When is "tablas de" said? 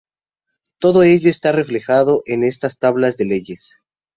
2.79-3.25